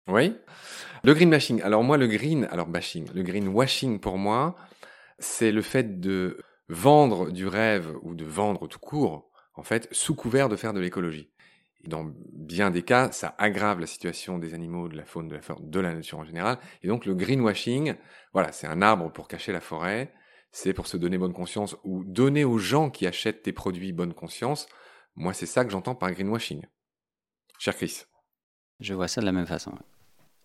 [0.07, 0.35] Oui.
[1.03, 1.61] Le greenwashing.
[1.61, 4.55] Alors moi, le green, alors bashing, le greenwashing pour moi,
[5.19, 10.15] c'est le fait de vendre du rêve ou de vendre tout court, en fait, sous
[10.15, 11.29] couvert de faire de l'écologie.
[11.85, 15.41] Dans bien des cas, ça aggrave la situation des animaux, de la faune, de la,
[15.59, 16.57] de la nature en général.
[16.81, 17.93] Et donc le greenwashing,
[18.31, 20.11] voilà, c'est un arbre pour cacher la forêt
[20.53, 24.13] c'est pour se donner bonne conscience ou donner aux gens qui achètent tes produits bonne
[24.13, 24.67] conscience.
[25.15, 26.61] Moi, c'est ça que j'entends par greenwashing.
[27.57, 28.03] Cher Chris.
[28.79, 29.73] Je vois ça de la même façon.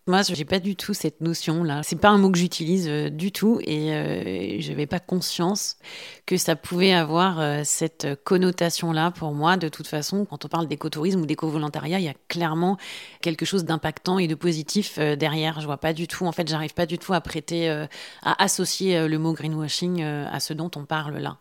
[0.09, 1.83] Moi, je n'ai pas du tout cette notion-là.
[1.83, 5.77] C'est pas un mot que j'utilise euh, du tout et euh, je n'avais pas conscience
[6.25, 9.55] que ça pouvait avoir euh, cette connotation-là pour moi.
[9.55, 12.77] De toute façon, quand on parle d'écotourisme ou d'éco-volontariat, il y a clairement
[13.21, 15.61] quelque chose d'impactant et de positif derrière.
[15.61, 16.25] Je vois pas du tout.
[16.25, 20.53] En fait, j'arrive pas du tout à prêter, à associer le mot greenwashing à ce
[20.53, 21.37] dont on parle là.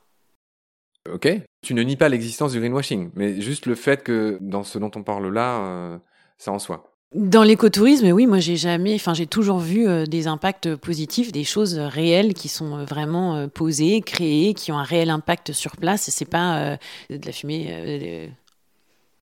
[1.11, 1.27] Ok.
[1.63, 4.91] Tu ne nies pas l'existence du greenwashing, mais juste le fait que dans ce dont
[4.95, 6.01] on parle là,
[6.37, 6.98] ça en soit.
[7.15, 11.45] Dans l'écotourisme, oui, moi j'ai jamais, enfin j'ai toujours vu euh, des impacts positifs, des
[11.45, 15.79] choses réelles qui sont euh, vraiment euh, posées, créées, qui ont un réel impact sur
[15.79, 16.11] place.
[16.11, 16.77] C'est pas
[17.09, 18.31] de la fumée.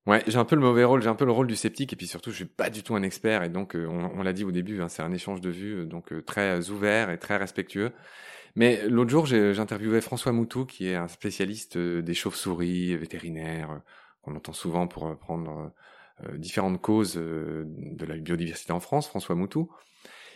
[0.07, 1.97] Ouais, j'ai un peu le mauvais rôle, j'ai un peu le rôle du sceptique et
[1.97, 4.53] puis surtout je suis pas du tout un expert et donc on, l'a dit au
[4.53, 7.93] début, hein, c'est un échange de vues donc très ouvert et très respectueux.
[8.57, 13.81] Mais l'autre jour, j'interviewais François Moutou qui est un spécialiste des chauves-souris vétérinaires
[14.27, 15.69] qu'on entend souvent pour prendre euh,
[16.37, 19.71] différentes causes euh, de la biodiversité en France, François Moutou,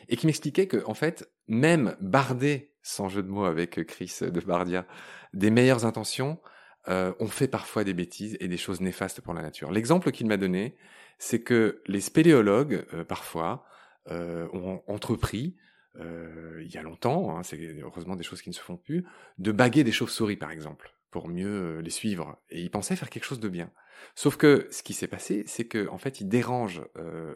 [0.09, 4.40] et qui m'expliquait que, en fait, même bardé, sans jeu de mots avec Chris de
[4.40, 4.87] Bardia,
[5.35, 6.40] des meilleures intentions,
[6.88, 9.71] euh, on fait parfois des bêtises et des choses néfastes pour la nature.
[9.71, 10.77] L'exemple qu'il m'a donné,
[11.19, 13.64] c'est que les spéléologues, parfois,
[14.09, 15.57] ont entrepris,
[15.99, 19.05] il y a longtemps, hein, c'est heureusement des choses qui ne se font plus,
[19.37, 22.38] de baguer des chauves-souris, par exemple pour mieux les suivre.
[22.51, 23.70] Et il pensait faire quelque chose de bien.
[24.14, 26.83] Sauf que ce qui s'est passé, c'est qu'en en fait, il dérange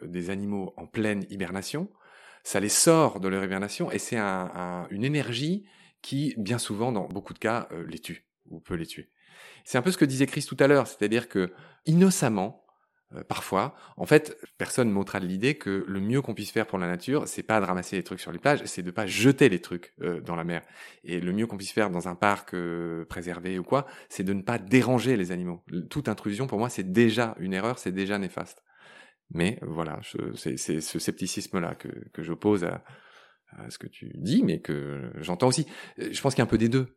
[0.03, 1.91] des animaux en pleine hibernation.
[2.43, 5.67] Ça les sort de leur hibernation et c'est une énergie
[6.01, 9.11] qui, bien souvent, dans beaucoup de cas, les tue ou peut les tuer.
[9.65, 11.53] C'est un peu ce que disait Chris tout à l'heure, c'est-à-dire que
[11.87, 12.64] innocemment, euh,
[13.23, 17.29] parfois, en fait, personne m'ôtera l'idée que le mieux qu'on puisse faire pour la nature,
[17.29, 19.95] c'est pas de ramasser les trucs sur les plages, c'est de pas jeter les trucs
[20.01, 20.63] euh, dans la mer.
[21.05, 24.33] Et le mieux qu'on puisse faire dans un parc euh, préservé ou quoi, c'est de
[24.33, 25.63] ne pas déranger les animaux.
[25.91, 28.63] Toute intrusion, pour moi, c'est déjà une erreur, c'est déjà néfaste.
[29.31, 30.01] Mais voilà,
[30.37, 32.85] c'est ce scepticisme-là que, que j'oppose à,
[33.57, 35.67] à ce que tu dis, mais que j'entends aussi.
[35.99, 36.97] Je pense qu'il y a un peu des deux.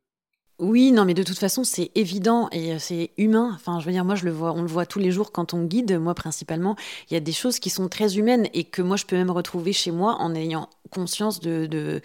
[0.60, 3.52] Oui, non, mais de toute façon, c'est évident et euh, c'est humain.
[3.54, 5.54] Enfin, je veux dire, moi, je le vois, on le voit tous les jours quand
[5.54, 6.00] on guide.
[6.00, 6.76] Moi, principalement,
[7.12, 9.30] il y a des choses qui sont très humaines et que moi, je peux même
[9.30, 12.02] retrouver chez moi en ayant conscience de, de,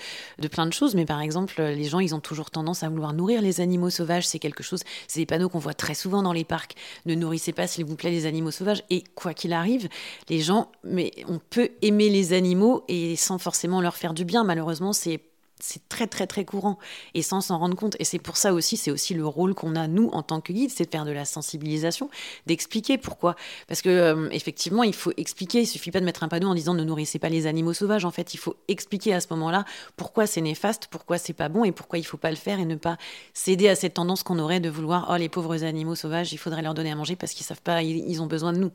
[0.49, 0.95] plein de choses.
[0.95, 4.27] Mais par exemple, les gens, ils ont toujours tendance à vouloir nourrir les animaux sauvages.
[4.27, 6.75] C'est quelque chose, c'est des panneaux qu'on voit très souvent dans les parcs.
[7.07, 8.83] Ne nourrissez pas, s'il vous plaît, les animaux sauvages.
[8.91, 9.89] Et quoi qu'il arrive,
[10.29, 14.45] les gens, mais on peut aimer les animaux et sans forcément leur faire du bien.
[14.45, 15.23] Malheureusement, c'est
[15.63, 16.77] c'est très très très courant
[17.15, 17.95] et sans s'en rendre compte.
[18.01, 20.53] Et c'est pour ça aussi, c'est aussi le rôle qu'on a nous en tant que
[20.53, 22.11] guide, c'est de faire de la sensibilisation,
[22.47, 23.37] d'expliquer pourquoi.
[23.69, 25.61] Parce que euh, effectivement, il faut expliquer.
[25.61, 28.05] Il suffit pas de mettre un panneau en disant ne nourrissez pas les animaux sauvages.
[28.05, 29.65] En fait, il faut expliquer à ce moment-là
[29.97, 32.65] pourquoi c'est néfaste, pourquoi c'est pas bon et pourquoi il faut pas le faire et
[32.65, 32.97] ne pas
[33.33, 36.63] céder à cette tendance qu'on aurait de vouloir oh les pauvres animaux sauvages, il faudrait
[36.63, 38.73] leur donner à manger parce qu'ils savent pas, ils ont besoin de nous.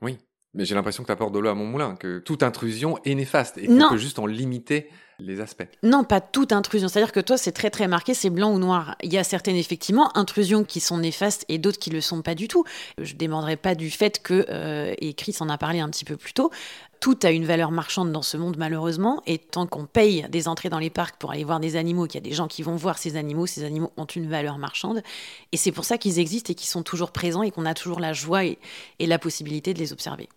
[0.00, 0.16] Oui,
[0.54, 3.14] mais j'ai l'impression que tu apportes de l'eau à mon moulin, que toute intrusion est
[3.14, 4.88] néfaste et qu'on peut juste en limiter
[5.20, 5.66] les aspects.
[5.82, 6.88] Non, pas toute intrusion.
[6.88, 8.96] C'est-à-dire que toi, c'est très très marqué, c'est blanc ou noir.
[9.02, 12.22] Il y a certaines, effectivement, intrusions qui sont néfastes et d'autres qui ne le sont
[12.22, 12.64] pas du tout.
[12.98, 16.04] Je ne démenderai pas du fait que, euh, et Chris en a parlé un petit
[16.04, 16.50] peu plus tôt,
[17.00, 20.68] tout a une valeur marchande dans ce monde malheureusement, et tant qu'on paye des entrées
[20.68, 22.76] dans les parcs pour aller voir des animaux, qu'il y a des gens qui vont
[22.76, 25.02] voir ces animaux, ces animaux ont une valeur marchande,
[25.52, 28.00] et c'est pour ça qu'ils existent et qu'ils sont toujours présents et qu'on a toujours
[28.00, 28.58] la joie et,
[29.00, 30.28] la possibilité de les observer.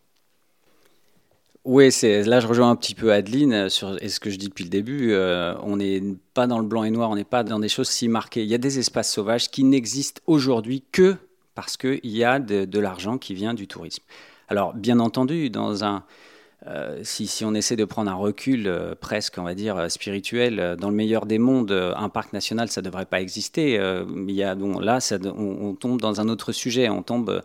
[1.64, 4.70] Oui, là je rejoins un petit peu Adeline sur ce que je dis depuis le
[4.70, 5.12] début.
[5.12, 6.02] Euh, on n'est
[6.34, 8.44] pas dans le blanc et noir, on n'est pas dans des choses si marquées.
[8.44, 11.18] Il y a des espaces sauvages qui n'existent aujourd'hui que
[11.54, 14.04] parce qu'il y a de l'argent qui vient du tourisme.
[14.52, 16.04] Alors, bien entendu, dans un,
[16.68, 20.76] euh, si, on essaie de prendre un recul euh, presque, on va dire, euh, spirituel,
[20.80, 23.76] dans le meilleur des mondes, un parc national, ça ne devrait pas exister.
[23.76, 25.00] il y a, là,
[25.36, 26.90] on, tombe dans un autre sujet.
[26.90, 27.42] On tombe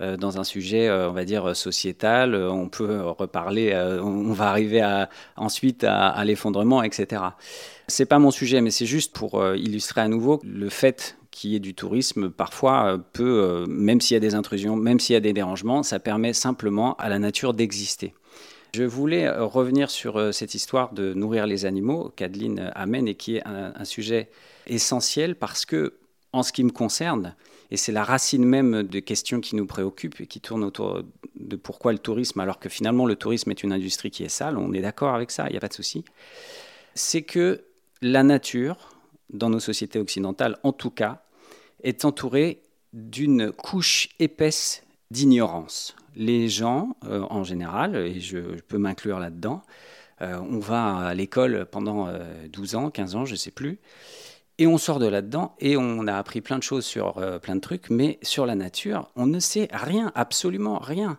[0.00, 2.34] dans un sujet, on va dire, sociétal.
[2.34, 5.04] On peut reparler, on va arriver
[5.36, 7.22] ensuite à, l'effondrement, etc.
[7.86, 11.56] C'est pas mon sujet, mais c'est juste pour illustrer à nouveau le fait qu'il y
[11.56, 15.20] ait du tourisme, parfois peut, même s'il y a des intrusions, même s'il y a
[15.20, 18.14] des dérangements, ça permet simplement à la nature d'exister.
[18.74, 23.08] Je voulais euh, revenir sur euh, cette histoire de nourrir les animaux qu'Adeline euh, amène
[23.08, 24.28] et qui est un, sujet
[24.66, 25.94] essentiel parce que,
[26.32, 27.34] en ce qui me concerne,
[27.70, 31.02] et c'est la racine même des questions qui nous préoccupent et qui tournent autour
[31.36, 34.56] de pourquoi le tourisme, alors que finalement le tourisme est une industrie qui est sale,
[34.56, 36.04] on est d'accord avec ça, il n'y a pas de souci,
[36.94, 37.64] c'est que
[38.00, 38.94] la nature,
[39.30, 41.22] dans nos sociétés occidentales en tout cas,
[41.82, 45.94] est entourée d'une couche épaisse d'ignorance.
[46.16, 49.62] Les gens, euh, en général, et je, peux m'inclure là-dedans,
[50.20, 52.08] euh, on va à l'école pendant
[52.50, 53.78] 12 euh, ans, 15 ans, je ne sais plus,
[54.58, 57.60] et on sort de là-dedans et on a appris plein de choses sur plein de
[57.60, 61.18] trucs, mais sur la nature, on ne sait rien, absolument rien.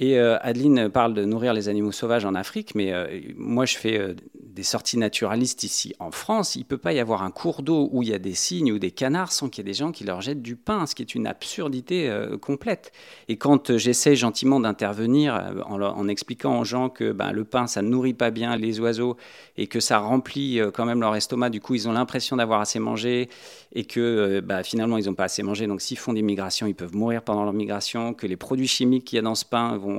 [0.00, 2.92] Et Adeline parle de nourrir les animaux sauvages en Afrique, mais
[3.36, 4.14] moi je fais
[4.50, 7.88] des sorties naturalistes ici en France, il ne peut pas y avoir un cours d'eau
[7.92, 9.92] où il y a des cygnes ou des canards sans qu'il y ait des gens
[9.92, 12.92] qui leur jettent du pain, ce qui est une absurdité euh, complète.
[13.28, 17.66] Et quand euh, j'essaie gentiment d'intervenir euh, en, expliquant aux gens que ben, le pain,
[17.66, 19.16] ça ne nourrit pas bien les oiseaux
[19.56, 22.78] et que ça remplit quand même leur estomac, du coup ils ont l'impression d'avoir assez
[22.78, 23.28] mangé
[23.72, 26.74] et que ben, finalement ils n'ont pas assez mangé, donc s'ils font des migrations, ils
[26.74, 29.76] peuvent mourir pendant leur migration, que les produits chimiques qu'il y a dans ce pain
[29.76, 29.89] vont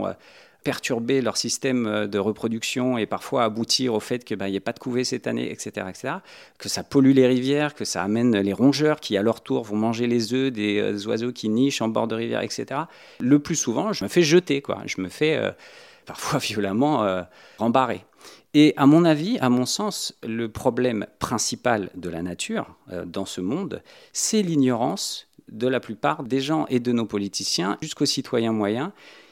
[0.64, 4.60] perturber leur système euh, de reproduction et parfois aboutir au fait qu'il ben, n'y ait
[4.60, 6.16] pas de couvée cette année, etc., etc.,
[6.58, 9.76] que ça pollue les rivières, que ça amène les rongeurs qui, à leur tour, vont
[9.76, 12.82] manger les œufs des euh, oiseaux qui nichent en bord de rivière, etc.
[13.20, 14.82] Le plus souvent, je me fais jeter, quoi.
[14.86, 15.52] Je me fais euh,
[16.06, 17.26] parfois violemment
[17.58, 18.06] rembarrer.
[18.54, 22.76] Et à mon avis, à mon sens, le problème principal de la nature
[23.06, 28.06] dans ce monde, c'est l'ignorance de la plupart des gens et de nos politiciens jusqu'aux
[28.06, 28.92] citoyens moyens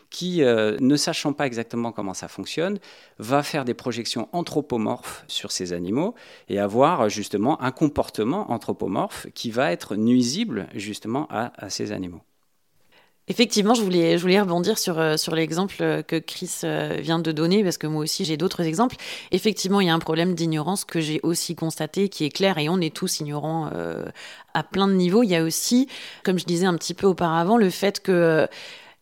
[0.10, 2.80] qui, euh, ne sachant pas exactement comment ça fonctionne,
[3.19, 6.15] va faire des projections anthropomorphes sur ces animaux
[6.48, 12.22] et avoir justement un comportement anthropomorphe qui va être nuisible justement à, ces animaux.
[13.28, 15.76] Effectivement, je voulais, je voulais rebondir sur, euh, sur l'exemple
[16.08, 18.95] que Chris euh, vient de donner, parce que moi aussi j'ai d'autres exemples.
[19.30, 22.69] Effectivement, il y a un problème d'ignorance que j'ai aussi constaté, qui est clair, et
[22.69, 23.69] on est tous ignorants
[24.56, 25.22] à plein de niveaux.
[25.22, 25.88] Il y a aussi,
[26.24, 28.48] comme je disais un petit peu auparavant, le fait que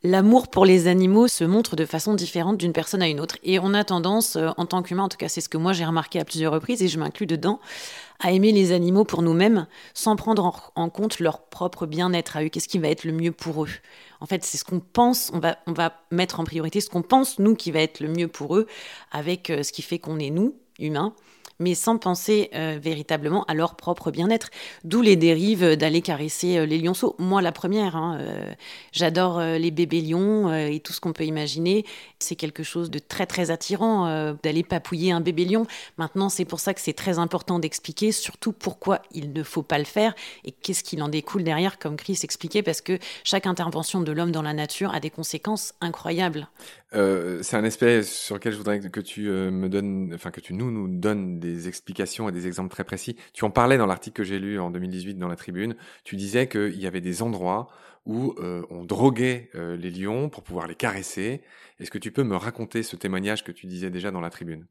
[0.04, 3.38] l'amour pour les animaux se montre de façon différente d'une personne à une autre.
[3.44, 5.74] Et on a tendance, euh, en tant qu'humain, en tout cas c'est ce que moi
[5.74, 7.60] j'ai remarqué à plusieurs reprises et je m'inclus dedans,
[8.20, 12.50] à aimer les animaux pour nous-mêmes sans prendre en, compte leur propre bien-être à eux.
[12.50, 13.70] Qu'est-ce qui va être le mieux pour eux?
[14.20, 17.04] En fait, c'est ce qu'on pense, on va, on va mettre en priorité ce qu'on
[17.04, 18.68] pense, nous, qui va être le mieux pour eux,
[19.12, 21.14] avec euh, ce qui fait qu'on est nous, humains,
[21.60, 24.50] mais sans penser euh, véritablement à leur propre bien-être.
[24.84, 27.16] D'où les dérives d'aller caresser euh, les lionceaux.
[27.20, 28.54] Moi, la première, hein, euh,
[28.92, 31.86] j'adore les bébés lions et tout ce qu'on peut imaginer.
[32.20, 35.66] C'est quelque chose de très très attirant d'aller papouiller un bébé lion.
[35.98, 39.78] Maintenant, c'est pour ça que c'est très important d'expliquer surtout pourquoi il ne faut pas
[39.78, 44.02] le faire et qu'est-ce qu'il en découle derrière, comme Chris expliquait, parce que chaque intervention
[44.02, 46.48] de l'homme dans la nature a des conséquences incroyables.
[46.92, 50.72] C'est un aspect sur lequel je voudrais que tu me donnes, enfin que tu nous
[50.72, 53.18] nous donnes des explications et des exemples très précis.
[53.34, 55.76] Tu en parlais dans l'article que j'ai lu en 2018 dans la Tribune.
[56.04, 57.68] Tu disais qu'il y avait des endroits
[58.08, 61.42] où euh, on droguait euh, les lions pour pouvoir les caresser.
[61.80, 64.66] Est-ce que tu peux me raconter ce témoignage que tu disais déjà dans la Tribune?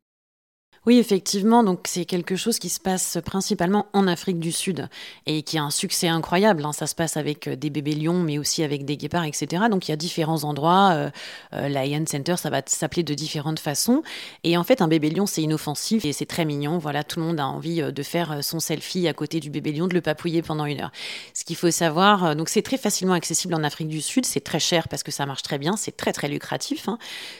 [0.87, 1.64] Oui, effectivement.
[1.64, 4.88] Donc, c'est quelque chose qui se passe principalement en Afrique du Sud
[5.27, 6.64] et qui a un succès incroyable.
[6.64, 6.72] Hein.
[6.72, 9.64] Ça se passe avec euh, des bébés lions, mais aussi avec des guépards, etc.
[9.68, 10.92] Donc, il y a différents endroits.
[10.92, 11.11] Euh,
[11.55, 14.05] euh, Lion Center, ça va s'appeler de différentes façons.
[14.44, 16.79] Et en fait, un bébé lion, c'est inoffensif et c'est très mignon.
[16.79, 19.88] Voilà, tout le monde a envie de faire son selfie à côté du bébé lion,
[19.88, 20.92] de le papouiller pendant une heure.
[21.35, 24.25] Ce qu'il faut savoir, donc c'est très facilement accessible en Afrique du Sud.
[24.25, 25.77] C'est très cher parce que ça marche très bien.
[25.77, 26.88] C'est très, très lucratif.
[26.88, 26.99] Hein.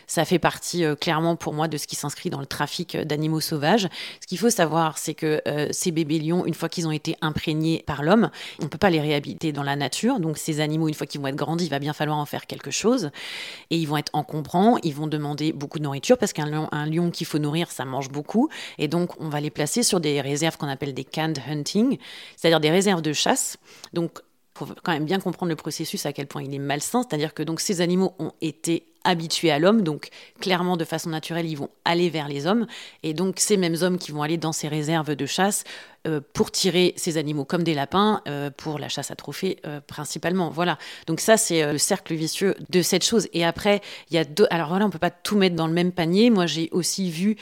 [0.09, 3.89] Ça fait partie clairement pour moi de ce qui s'inscrit dans le trafic d'animaux sauvages.
[4.21, 7.17] Ce qu'il faut savoir, c'est que euh, ces bébés lions, une fois qu'ils ont été
[7.21, 10.21] imprégnés par l'homme, on ne peut pas les réhabiliter dans la nature.
[10.21, 12.47] Donc ces animaux, une fois qu'ils vont être grandis, il va bien falloir en faire
[12.47, 13.11] quelque chose.
[13.71, 17.11] Et ils vont être encombrants, ils vont demander beaucoup de nourriture parce qu'un lion, lion
[17.11, 18.49] qu'il faut nourrir, ça mange beaucoup.
[18.79, 21.99] Et donc on va les placer sur des réserves qu'on appelle des canned hunting,
[22.37, 23.57] c'est-à-dire des réserves de chasse.
[23.93, 24.21] Donc
[24.57, 27.43] faut quand même bien comprendre le processus à quel point il est malsain, c'est-à-dire que
[27.43, 31.71] donc ces animaux ont été habitués à l'homme, donc clairement de façon naturelle ils vont
[31.85, 32.67] aller vers les hommes,
[33.03, 35.65] et donc ces mêmes hommes qui vont aller dans ces réserves de chasse
[36.07, 39.81] euh, pour tirer ces animaux comme des lapins euh, pour la chasse à trophées euh,
[39.81, 40.51] principalement.
[40.51, 40.79] Voilà.
[41.07, 43.29] Donc ça c'est le cercle vicieux de cette chose.
[43.33, 44.47] Et après il y a deux.
[44.51, 46.31] Alors voilà, on peut pas tout mettre dans le même panier.
[46.31, 47.37] Moi j'ai aussi vu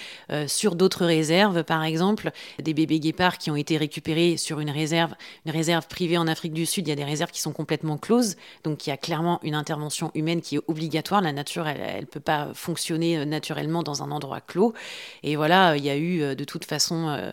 [0.47, 2.31] sur d'autres réserves, par exemple,
[2.63, 6.53] des bébés guépards qui ont été récupérés sur une réserve, une réserve privée en Afrique
[6.53, 6.87] du Sud.
[6.87, 9.55] Il y a des réserves qui sont complètement closes, donc il y a clairement une
[9.55, 11.21] intervention humaine qui est obligatoire.
[11.21, 14.75] La nature elle, ne peut pas fonctionner naturellement dans un endroit clos.
[15.23, 17.33] Et voilà, il y a eu de toute façon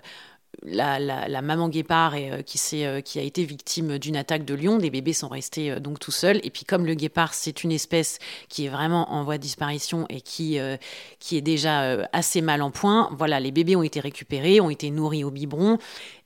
[0.63, 4.77] la, maman guépard euh, qui, euh, qui, a été victime d'une attaque de lion.
[4.77, 6.39] Les bébés sont restés euh, donc tout seuls.
[6.43, 10.05] Et puis comme le guépard, c'est une espèce qui est vraiment en voie de disparition
[10.09, 10.59] et qui,
[11.19, 14.89] qui est déjà assez mal en point, voilà, les bébés ont été récupérés, ont été
[14.91, 15.77] nourris au biberon.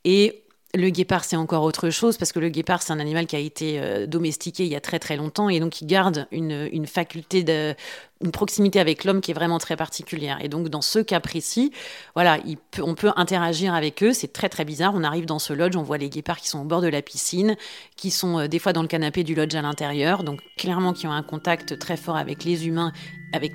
[0.03, 0.44] Et
[0.75, 3.39] le guépard, c'est encore autre chose parce que le guépard, c'est un animal qui a
[3.39, 7.43] été euh, domestiqué il y a très très longtemps et donc il garde une, faculté
[7.43, 7.75] de
[8.21, 10.37] une proximité avec l'homme qui est vraiment très particulière.
[10.41, 11.71] Et donc dans ce cas précis,
[12.13, 12.39] voilà,
[12.81, 14.13] on peut interagir avec eux.
[14.13, 14.93] C'est très très bizarre.
[14.95, 17.01] On arrive dans ce lodge, on voit les guépards qui sont au bord de la
[17.01, 17.55] piscine,
[17.95, 21.07] qui sont euh, des fois dans le canapé du lodge à l'intérieur, donc clairement qui
[21.07, 22.91] ont un contact très fort avec les humains,
[23.33, 23.53] avec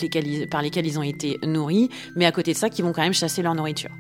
[0.51, 3.15] par lesquels ils ont été nourris, mais à côté de ça, qui vont quand même
[3.15, 3.91] chasser leur nourriture.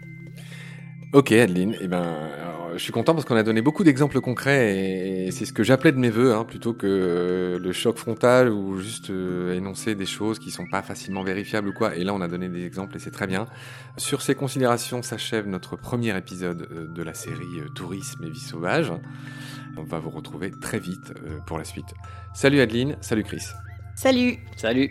[1.12, 1.76] Ok, Adeline.
[1.80, 2.30] Eh ben,
[2.74, 5.92] je suis content parce qu'on a donné beaucoup d'exemples concrets et, c'est ce que j'appelais
[5.92, 10.06] de mes voeux, hein, plutôt que euh, le choc frontal ou juste euh, énoncer des
[10.06, 11.96] choses qui sont pas facilement vérifiables ou quoi.
[11.96, 13.46] Et là, on a donné des exemples et c'est très bien.
[13.96, 18.92] Sur ces considérations s'achève notre premier épisode euh, de la série Tourisme et vie sauvage.
[19.76, 21.12] On va vous retrouver très vite
[21.46, 21.94] pour la suite.
[22.34, 23.42] Salut Adeline, salut Chris.
[23.94, 24.38] Salut.
[24.56, 24.90] Salut.